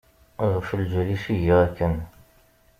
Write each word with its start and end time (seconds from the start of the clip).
Ɣef 0.53 0.67
lǧal-is 0.81 1.25
i 1.33 1.35
giɣ 1.43 1.59
akken. 1.65 1.95